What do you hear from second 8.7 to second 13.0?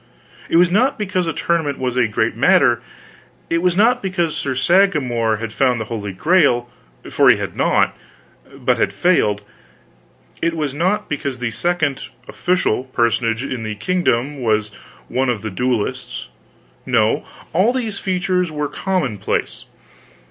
had failed; it was not because the second (official)